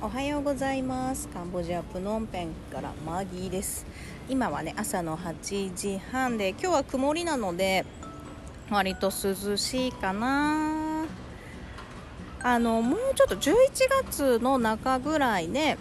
[0.00, 1.26] おはようございます。
[1.26, 3.84] カンボジアプノンペンからマギーです。
[4.28, 7.84] 今はね朝の8時半で今日は曇りなので
[8.70, 11.04] 割と涼しいかな。
[12.40, 13.52] あのもうちょっと11
[14.04, 15.78] 月の中ぐらいね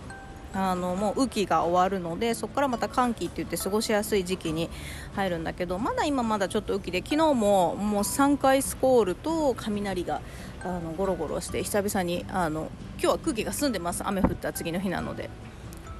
[0.58, 4.72] あのもう雨季が終わるのでそこからまた寒気って言って過ごしやすい時期に
[5.14, 10.20] 入るんだけどまだ今まだちょっと雨季で昨日ももう3回スコールと雷が
[10.64, 15.30] あのゴロゴロして久々にあの今日は空気が澄んでます雨降った次の日なので。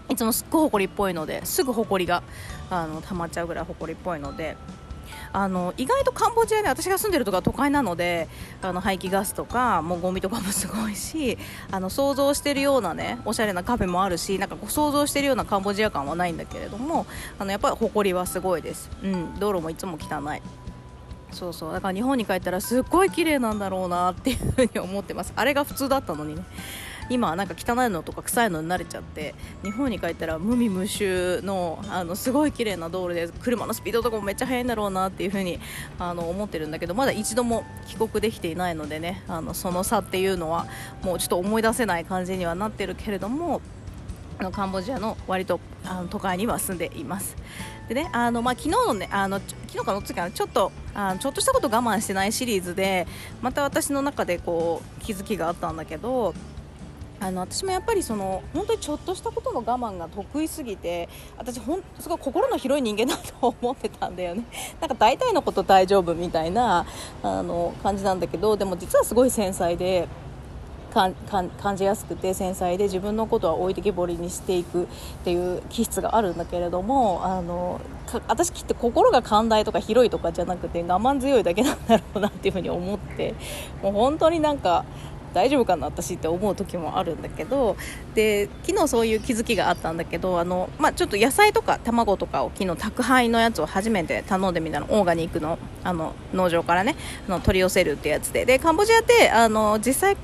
[0.10, 2.24] いつもすっごい埃っぽいのですぐ埃が
[2.70, 4.56] あの溜まっちゃうぐらい埃っぽいので
[5.34, 8.28] あの意外とカンボジアで私が住んでるところは都会なので
[8.62, 11.38] あの排気ガスとかもうゴミとかもすごいし
[11.72, 17.06] あの想像してるようなねおしゃれなカフェもあるしなんかこう想像してるようなカンボジア感はないんだけれども
[17.40, 20.42] あのやっぱり埃はすごいです、うん、道路もいつも汚い。
[21.32, 21.74] そうそう。
[21.74, 25.34] だから日本に帰ったらすっごい綺麗なんだろうなっていうふに思ってます。
[25.36, 26.44] あれが普通だったのにね。
[27.10, 35.60] 今なんか汚いのとか臭いのに慣れちゃって日本に帰ったら無味無臭のあのすごい綺麗な道路で車のスピードとかもめっちゃ速いんだろうなっていう風に
[36.00, 40.68] あに思ってるんだけどまだ一度も帰国できていないのでねあのその差っていうのは
[41.04, 43.62] もうちょっと思い出せない感じにはなってるけれども
[44.44, 47.36] のカンボジアの割とあの都会には住んでいます。
[47.88, 53.08] でね、あのまあ、昨日のね、あの昨日かの次かちょっとあちょっとしたこと我慢してないシリーズで、
[53.42, 56.34] また私の中でこう気づきがあったんだけど、
[57.20, 64.44] あの私もやっぱりその本当にちょっとしたことの我慢が得意すぎて私ほんすごい心の広い人間だと思ってたんだよね。
[64.80, 66.86] なんか大体のこと大丈夫みたいな
[67.24, 70.08] あの感じなんだけどでも実はすごい繊細で
[70.94, 74.88] かんかん感じやすくて繊細で自分のことは置いてきぼりにしていくっ
[75.24, 77.82] ていう気質があるんだけれどもあの
[78.28, 83.36] 私きっと心が寛大とか広いとかじゃなくて我慢強いだけなんだろうなっていうふうに思って
[83.84, 84.86] もう本当になんか
[85.38, 87.78] 大丈夫かな私って思う時もあるんだけど
[88.16, 94.88] で昨日そういう気づきがあったんだけどあの、まあ、ちょっと野菜とか卵とかを昨日宅配のやつを初めて頼んでみたの。
[94.90, 96.96] オーガニックのあの農場からね
[97.28, 98.46] あの取り寄せるってやつで。
[98.46, 100.18] でカンボジアってあの実際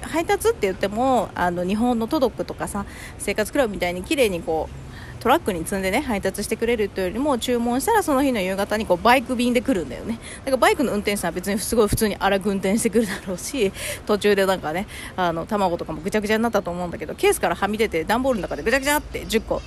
[0.00, 2.86] 配達って言ってもあの日本のトドックとかさ
[3.18, 4.85] 生活クラブみたいに綺麗にこう
[5.26, 10.20] トラックに積んでね配達してくれるというよりも注文したらその日の夕方にこうバイク便で来るんだよね。
[10.44, 13.72] だからバイクの運転手さんは別にすごい普通に荒く運転してくるだろうし
[14.06, 14.86] 途中でなんかね
[15.16, 19.60] あの卵とかもぐちゃぐちゃになったと思うんだけどケースからはみ出て段ボールの中でぐちゃぐちゃって10個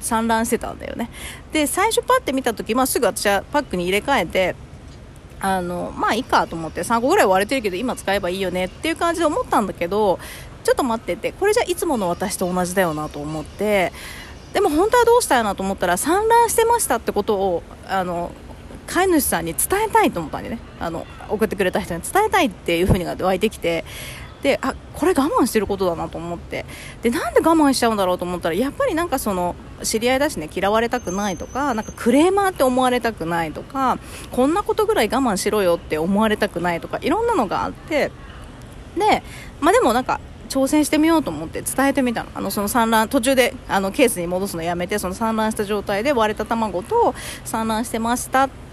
[0.00, 1.10] 散乱してたんだよね。
[1.52, 4.56] で最初パッて見た時、まあ、すぐ私はパックに入れ替えて
[5.38, 10.18] あのまあいいかと思って3個ぐらい割れてるけど今使えばいいよねっていう感じで思ったんだけど
[10.64, 13.92] ちょっと待っててこれじゃいつもの私と同じだよなと思って
[14.52, 18.32] でも本当はどうしたいなと思ったら産卵してましたってことをあの
[18.86, 20.58] 飼い主さんに伝えたいと思ったんでね。
[20.80, 23.84] あの送ってくれた人に伝えたいっていう風に湧いてきて
[24.42, 26.64] であこれ我慢してることだなと思って。
[27.02, 33.98] でなんで我慢しちゃうんだろうと思ったらやっぱりなんかその知り合いだしね嫌われたくないとかなんかクレーマーって思われたくないとか
[34.32, 38.10] こんなことぐらい我慢しろよって思われたくないとかいろんなのがあって。
[38.96, 39.22] で
[39.60, 42.30] まあでもなんか挑戦してみようと思って伝えてみたの。
[42.34, 47.14] あのその産卵途中であのケースに戻すのやめてその産卵した状態で割れた卵と
[47.44, 48.67] 産卵してましたって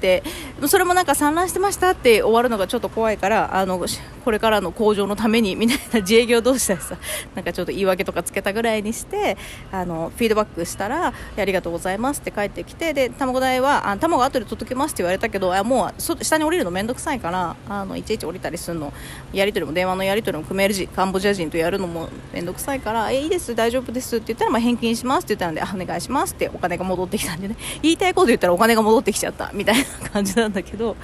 [0.67, 3.85] それもなんか産卵してましたって終わるのがちょっと怖いからあの
[4.25, 6.97] これからの向上のためにみたいな自営業同士でさ
[7.35, 9.37] なんかちょっと言い訳とかつけたぐらいにして
[9.71, 18.93] あのフィードバックしたらありがとうございますって帰ってきてで卵代はあ卵後で届けますって言われたけどあもう下に降りるの面倒くさいからあのいちいち降りたりするの。
[19.33, 27.55] やり取りも電話のやり取りもクメール人カンボジア人とやるのも面倒くさいからえいいです大丈夫ですって言ったらまあ返金しますって言ったのであお願いしますってお金が戻ってきたんでね。
[27.81, 29.84] 言いたいこと言ったらお金が戻ってきちゃったみたいな。
[30.01, 30.95] な感じなんだけど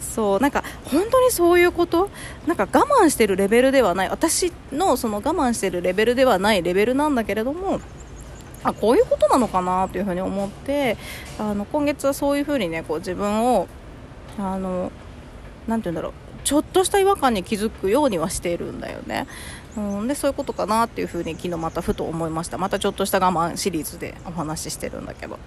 [0.00, 2.08] そうなんか本当にそういうこと？
[2.46, 4.08] なんか我慢してるレベルではない。
[4.08, 7.80] 私のその我慢してるレベルではないレベルなんだけれども
[8.62, 10.96] あこういうことなのかなというふうに思って
[11.38, 13.66] あの今月はそういうふうにねこう自分を
[14.38, 14.92] あの
[15.66, 16.12] なて言うんだろう。
[16.44, 19.26] ちょっとした違和感に気づくようにはしているんだよね。
[19.78, 22.58] うん、でそういうことかなっていうふうに昨日またふと思いました。
[22.58, 25.38] またちょっとした我慢シリーズでお話ししてるんだけど。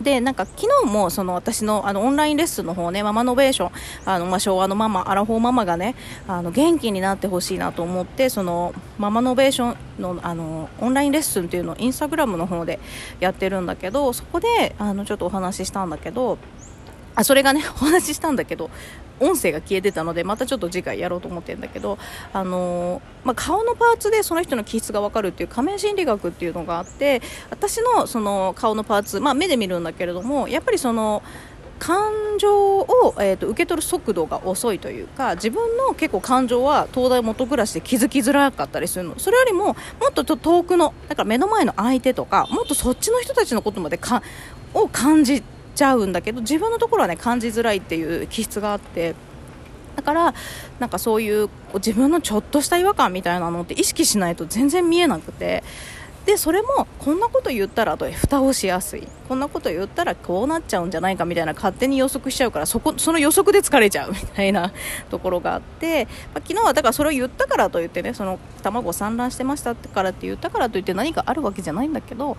[0.00, 3.72] でなんか昨日もその私のあのオンラインレッスンの方ねママノベーション
[4.04, 5.94] あの、まあ、昭和のママアラフォーママがね
[6.26, 12.80] あの元気になってほしいなと思ってそのママノベーションのあのオンラインレッスンっていうのをインスタグラムの方で
[13.20, 16.38] やってるんだけどそこであのちょっとお話ししたんだけど
[17.14, 18.70] あそれがねお話ししたんだけど
[19.20, 21.98] 音声が消えてたのでまたちょっと次回やろうと思ってるんだけど、
[22.32, 31.22] あのー、まあ、顔のパーツでその人の気質が分かるっていう仮面心理学っていうのがあって私のその顔のパーツ、まあ、目で見るんだけれどもやっぱりその
[31.78, 39.18] 感情を、えーと、受け取る速度が遅いというか自分の結構感情は東大元暮らしで気づきづらかったりするの。
[39.18, 39.74] それよりもも
[40.10, 44.22] っと遠くのだから目の前の相手とかもっとそっちの人たちのことまでか
[44.72, 45.42] を感じ
[45.74, 49.14] ちゃうんだけど自分のところはね感じづらいっていう気質があって
[49.96, 50.34] だから
[50.78, 55.62] なんかそういう自分のちょっとした違和感みたいなのって意識しないと全然見えなくて
[56.26, 64.72] でそれもこんなこと言ったらと蓋をしやすいこんなこと言ったらこうなっちゃうんじゃないかみたいな勝手に予測しちゃうからそこその予測で疲れちゃうみたいな
[65.10, 72.36] ところがあって、まあ、昨日はだからそれを言ったからといってねその卵産卵してましたからって言ったからといって何かあるわけじゃないんだけど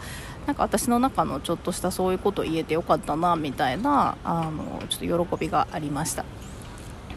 [0.47, 6.25] なんか私の中のちょっとしたそういうことを言えてよかったなみたいなあのちょっと喜びがありました。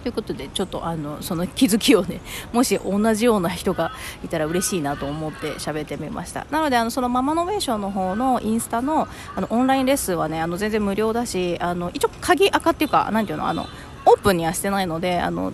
[0.02, 2.20] ということでちょっとあのその気づきをね
[2.52, 3.92] もし同じような人が
[4.24, 6.46] いたら嬉しいなと思って喋ってみました。
[6.50, 13.66] なのであのそのママノベーションの方のインスタのあのオンラインレッスンはねあの全然無料だしあの一応鍵赤っていうか何ていうのあの
[14.06, 15.52] オープンにはしてないのであの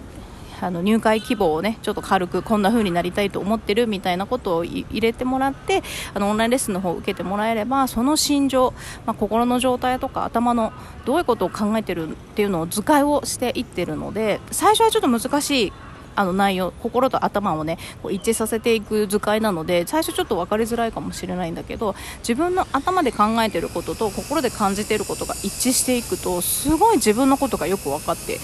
[0.61, 5.83] あの入会希望をねちょっと軽くこんな風になりたいと思ってるみたいなことを入れてもらって
[6.15, 8.75] あのオンラインレッスンの方を受けてもらえればその心情、
[9.07, 10.73] まあ、心の状態とか頭の
[11.05, 15.73] どういうことを考えてるっていうのを図解をしていってるので最初はちょっと難しい
[16.17, 28.39] あの内容心と頭をねこう一致させていく図解なので最初ちょっと分かりづらいかもしれないんだけど自分の頭で考えてることと心で感じてることが一致していくとすごい自分のことがよく分かって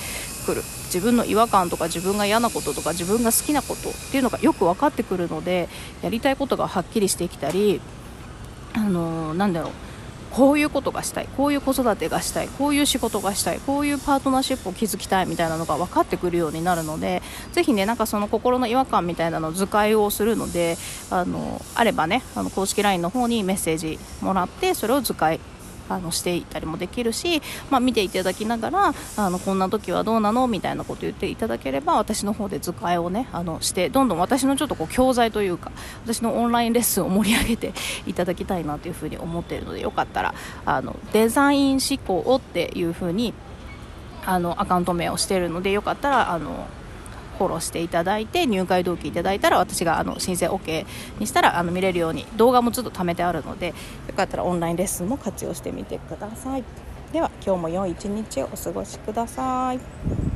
[0.51, 0.63] くる。
[0.87, 5.69] 自分の違和感とか自分が嫌なこととか自分が好きなことっていうのがよく分かってくるので
[6.03, 7.81] やりたいことがはっきりしてきたり
[8.75, 9.73] あのー、なんだろう。
[10.31, 11.29] こういうことがしたい。
[11.37, 12.49] こういう子育てがしたい。
[12.49, 13.59] こういう仕事がしたい。
[13.59, 17.21] こういうパートナーシップを築きたいみたいなのが分かってくるようになるので
[17.53, 20.77] ぜひねなんかその心の違和感みたいなのを図解をするので
[21.11, 25.41] あのあればねあの公式 LINE の方にメッセージもらってそれを図解
[25.91, 35.73] あのしていたりもできるし、まあ、見ていただきながらあのこんな時はどうなのみたいなこと言っていただければ私の方で図解をねあのしてどんどん私のちょっとこう教材というか
[36.05, 37.73] 私のオンラインレッスンを盛り上げて
[38.07, 40.35] いただきたいなというふうに思っているのでよかったら
[40.65, 43.35] あのデザイン思考をっていうふうに
[44.25, 46.67] あのアカウント名をしているのでよかったらあの
[47.41, 50.85] フォローしていただいて入会同期いただいたら私があの申請 OK
[51.19, 53.75] にしたらあの見れるように動画もずっと貯めてあるのでよ
[54.15, 56.65] かったらオンラインレッスンも活用してみてください。
[57.15, 60.30] では今日も良い一日をお過ごしください。